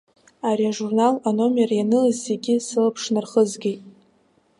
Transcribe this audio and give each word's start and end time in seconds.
Ари 0.49 0.65
ажурнал 0.71 1.15
аномер 1.29 1.69
ианылаз 1.75 2.17
зегьы 2.27 2.55
сылаԥш 2.67 3.03
нархызгеит. 3.13 3.81